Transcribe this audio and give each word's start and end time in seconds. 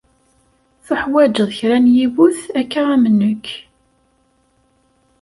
Tuḥwaǧeḍ 0.85 1.49
kra 1.57 1.77
n 1.83 1.85
yiwet 1.95 2.39
akka 2.59 2.81
am 2.95 3.03
nekk. 3.19 3.47